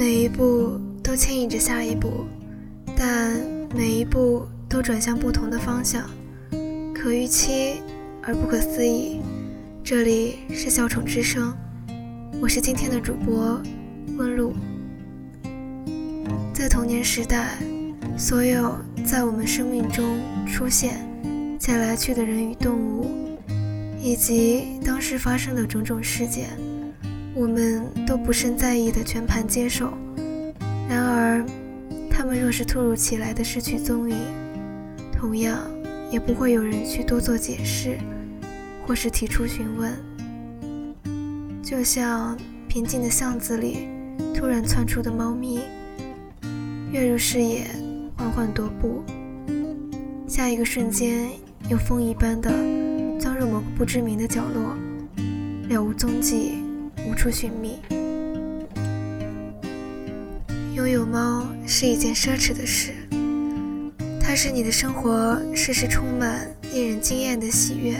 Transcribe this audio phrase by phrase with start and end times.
[0.00, 2.24] 每一步都牵引着下一步，
[2.96, 3.38] 但
[3.76, 6.08] 每一步都转向不同的方向，
[6.94, 7.82] 可预期
[8.22, 9.20] 而不可思议。
[9.84, 11.54] 这里是小宠之声，
[12.40, 13.60] 我是今天的主播
[14.16, 14.54] 温露。
[16.54, 17.58] 在童年时代，
[18.16, 21.06] 所有在我们生命中出现
[21.58, 23.06] 且来去的人与动物，
[24.02, 26.48] 以及当时发生的种种事件。
[27.40, 29.94] 我们都不甚在意的全盘接受，
[30.86, 31.42] 然而，
[32.10, 34.14] 他们若是突如其来的失去踪影，
[35.10, 35.58] 同样
[36.10, 37.96] 也不会有人去多做解释，
[38.86, 39.90] 或是提出询问。
[41.62, 42.36] 就像
[42.68, 43.88] 平静的巷子里
[44.34, 45.60] 突然窜出的猫咪，
[46.92, 47.64] 跃入视野，
[48.18, 49.02] 缓缓踱步，
[50.28, 51.30] 下一个瞬间
[51.70, 52.50] 又风一般的
[53.18, 54.76] 钻入某个不知名的角落，
[55.70, 56.58] 了无踪迹。
[57.08, 57.78] 无处寻觅。
[60.74, 62.92] 拥有猫是一件奢侈的事，
[64.20, 67.96] 它使你的生活时时充满令人惊艳的喜悦，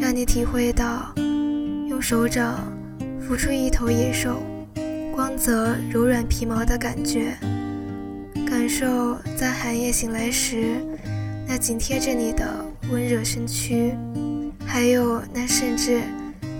[0.00, 1.14] 让你体会到
[1.88, 2.72] 用手掌
[3.20, 4.42] 抚出一头野兽
[5.14, 7.36] 光泽柔软皮毛的感觉，
[8.46, 10.76] 感受在寒夜醒来时
[11.46, 13.94] 那紧贴着你的温热身躯，
[14.66, 16.02] 还有那甚至。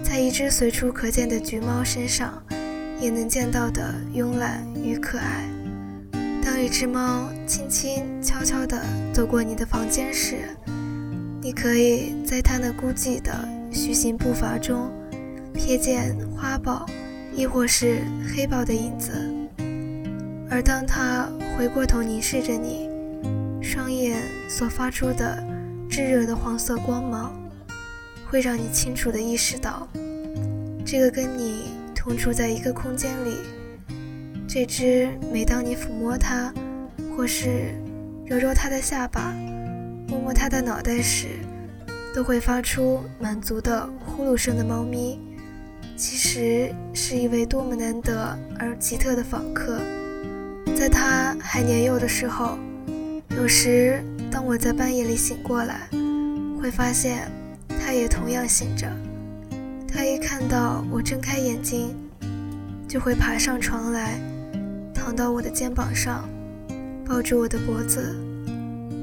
[0.09, 2.43] 在一只随处可见的橘猫身上，
[2.99, 5.45] 也能见到的慵懒与可爱。
[6.43, 10.37] 当一只猫轻轻悄悄地走过你的房间时，
[11.43, 14.91] 你可以在它那孤寂的徐行步伐中，
[15.55, 16.87] 瞥见花豹，
[17.35, 17.99] 亦或是
[18.35, 19.13] 黑豹的影子。
[20.49, 21.29] 而当它
[21.59, 22.89] 回过头凝视着你，
[23.61, 25.45] 双眼所发出的
[25.87, 27.31] 炙热的黄色光芒。
[28.31, 29.89] 会让你清楚地意识到，
[30.85, 33.39] 这个跟你同处在一个空间里，
[34.47, 36.53] 这只每当你抚摸它，
[37.17, 37.75] 或是
[38.27, 39.35] 揉揉它的下巴，
[40.07, 41.29] 摸摸它的脑袋时，
[42.15, 45.19] 都会发出满足的呼噜声的猫咪，
[45.97, 49.81] 其实是一位多么难得而奇特的访客。
[50.77, 52.59] 在它还年幼的时候，
[53.31, 55.89] 有时当我在半夜里醒过来，
[56.61, 57.27] 会发现。
[57.89, 58.87] 他也同样醒着，
[59.91, 61.97] 他一看到我睁开眼睛，
[62.87, 64.21] 就会爬上床来，
[64.93, 66.29] 躺到我的肩膀上，
[67.07, 68.15] 抱住我的脖子，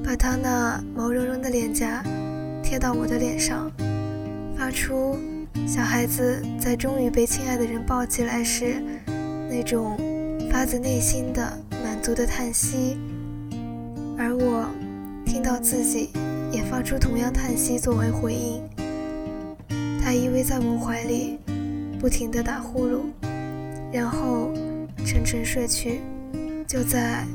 [0.04, 2.04] 把他那毛茸茸的脸颊
[2.62, 3.72] 贴到我的脸上，
[4.56, 5.18] 发出
[5.66, 8.76] 小孩子在终于被亲爱的人抱起来时
[9.50, 9.98] 那种
[10.52, 11.42] 发自内心的
[11.84, 13.00] 满足的叹息，
[14.16, 14.70] 而我
[15.26, 16.12] 听到自己
[16.52, 18.62] 也发出同样叹息作为回应。
[20.06, 21.40] 他依偎在我怀里，
[22.00, 23.00] 不停地打呼噜，
[23.92, 24.54] 然后
[25.04, 26.00] 沉沉睡去。
[26.68, 27.26] 就在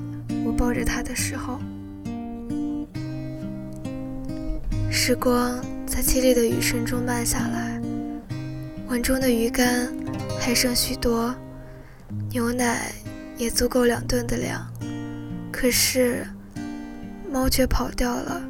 [0.45, 1.59] 我抱着他的时候，
[4.89, 7.83] 时光在凄厉的雨声中慢下来，
[8.87, 9.93] 碗中的鱼干
[10.39, 11.35] 还剩许多，
[12.31, 12.93] 牛奶
[13.37, 14.65] 也足够两顿的量。
[15.51, 16.25] 可是
[17.33, 18.41] 猫却跑掉了，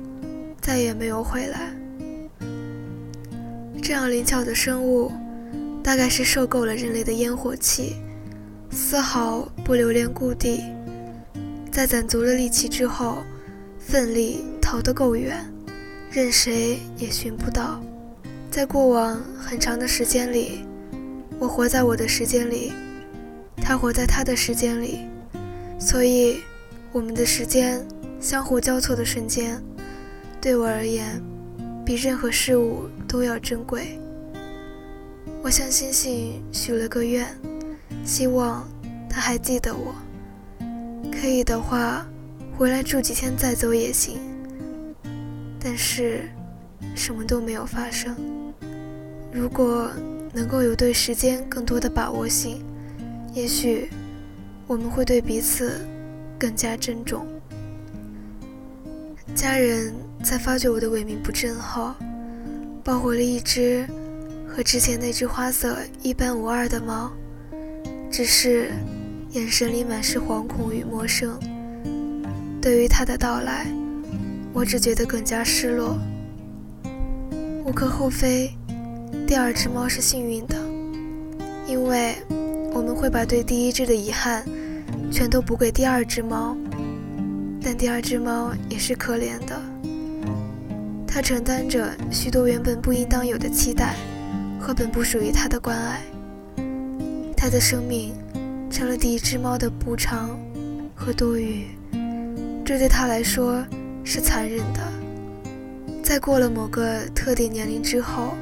[0.60, 1.74] 再也没有回来。
[3.82, 5.10] 这样灵巧的生物，
[5.82, 7.96] 大概是受够了人类的烟火气，
[8.70, 10.62] 丝毫不留恋故地。
[11.72, 13.18] 在攒足了力气之后，
[13.78, 15.36] 奋力逃得够远，
[16.10, 17.80] 任谁也寻不到。
[18.50, 20.64] 在过往很长的时间里，
[21.38, 22.72] 我活在我的时间里，
[23.56, 25.00] 他活在他的时间里，
[25.78, 26.40] 所以
[26.92, 27.84] 我们的时间
[28.20, 29.62] 相互交错的瞬间，
[30.40, 31.20] 对我而言。
[31.90, 33.98] 比任何事物都要珍贵。
[35.42, 37.26] 我向星星许了个愿，
[38.04, 38.64] 希望
[39.08, 39.92] 他还记得我。
[41.10, 42.06] 可以的话，
[42.56, 44.20] 回来住几天再走也行。
[45.58, 46.30] 但是，
[46.94, 48.14] 什么都没有发生。
[49.32, 49.90] 如果
[50.32, 52.64] 能够有对时间更多的把握性，
[53.34, 53.90] 也许
[54.68, 55.84] 我们会对彼此
[56.38, 57.26] 更加珍重。
[59.34, 59.92] 家人。
[60.22, 61.92] 在发觉我的萎靡不振后，
[62.84, 63.86] 抱回了一只
[64.46, 67.10] 和之前那只花色一般无二的猫，
[68.10, 68.70] 只是
[69.30, 71.38] 眼神里满是惶恐与陌生。
[72.60, 73.66] 对于它的到来，
[74.52, 75.98] 我只觉得更加失落。
[77.64, 78.50] 无可厚非，
[79.26, 80.56] 第二只猫是幸运的，
[81.66, 82.14] 因为
[82.72, 84.44] 我们会把对第一只的遗憾
[85.10, 86.56] 全都补给第二只猫，
[87.62, 89.60] 但第二只猫也是可怜的。
[91.12, 93.96] 他承担着许多原本不应当有的期待
[94.60, 96.00] 和本不属于他的关爱。
[97.36, 98.14] 他的生命
[98.70, 100.38] 成了第一只猫的补偿
[100.94, 101.66] 和多余，
[102.64, 103.64] 这对他来说
[104.04, 104.80] 是残忍的。
[106.00, 108.34] 在过了某个特定年龄之后，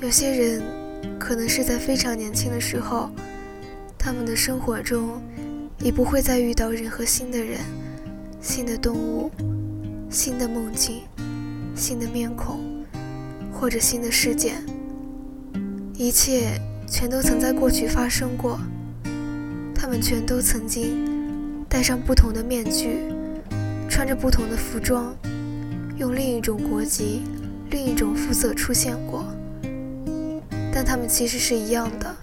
[0.00, 0.62] 有些人
[1.18, 3.08] 可能是在非常年轻的时候，
[3.96, 5.22] 他们的生活中
[5.78, 7.60] 已不会再遇到任何新的人、
[8.42, 9.30] 新的动物、
[10.10, 11.02] 新的梦境、
[11.78, 12.58] 新的面孔
[13.52, 14.62] 或者新的事件，
[15.94, 18.58] 一切全都曾在过去发生过。
[19.74, 22.98] 他们全都曾经戴上不同的面具，
[23.88, 25.14] 穿着不同的服装，
[25.96, 27.22] 用另一种国籍、
[27.70, 29.24] 另一种肤色出现过，
[30.74, 32.14] 但他们其实是一样的，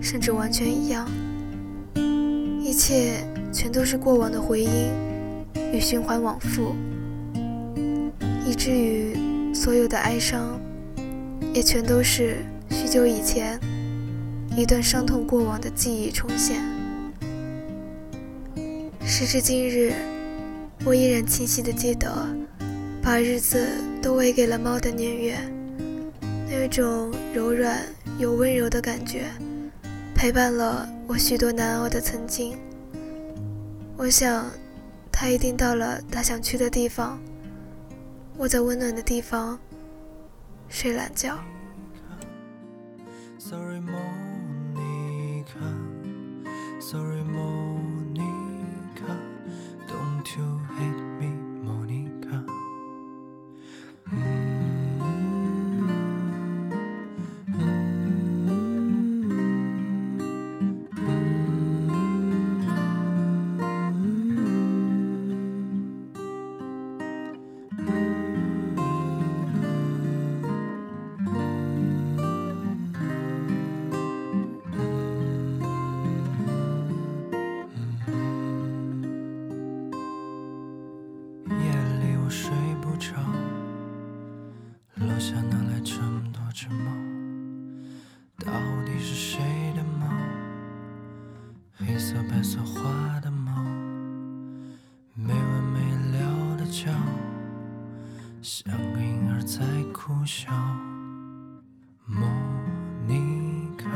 [0.00, 1.06] 甚至完全一样。
[2.62, 4.90] 一切全都是过往的回音
[5.72, 6.74] 与循环往复，
[8.50, 10.60] 以至于所有的哀伤
[11.54, 12.38] 也全都是
[12.68, 13.60] 许久以前。
[14.56, 16.60] 一段伤痛过往的记忆重现。
[19.06, 19.92] 时至今日，
[20.84, 22.10] 我依然清晰的记得，
[23.00, 23.64] 把日子
[24.02, 25.38] 都喂给了猫的年月，
[26.48, 27.78] 那种柔软
[28.18, 29.26] 又温柔的感觉，
[30.12, 32.58] 陪伴了我许多难熬的曾经。
[33.96, 34.50] 我想，
[35.12, 37.20] 它一定到了它想去的地方，
[38.36, 39.58] 我在温暖的地方
[40.68, 41.38] 睡懒觉。
[43.38, 45.58] Sorry, Monica,
[46.92, 47.79] don't
[92.00, 93.52] 色白色花的猫，
[95.12, 95.78] 没完没
[96.16, 96.90] 了的叫，
[98.40, 99.60] 像个婴儿在
[99.92, 100.50] 哭笑。
[102.06, 102.26] 莫
[103.06, 103.90] 妮卡，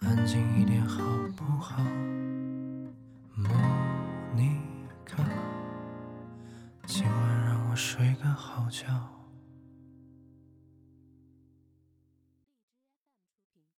[0.00, 1.02] 安静一点好
[1.36, 1.82] 不好？
[3.34, 3.50] 莫
[4.34, 4.58] 妮
[5.04, 5.22] 卡，
[6.86, 9.17] 今晚让我睡个好觉。